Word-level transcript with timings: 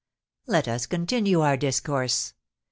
Let 0.47 0.67
us 0.67 0.87
continue 0.87 1.41
our 1.41 1.57
discourse. 1.57 2.33